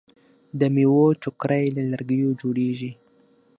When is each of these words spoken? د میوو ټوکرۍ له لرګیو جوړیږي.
د 0.59 0.61
میوو 0.75 1.05
ټوکرۍ 1.21 1.65
له 1.75 1.81
لرګیو 1.91 2.29
جوړیږي. 2.41 2.91